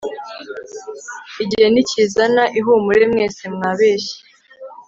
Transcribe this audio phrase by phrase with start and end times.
[1.43, 4.17] Igihe ntikizana ihumure mwese mwabeshye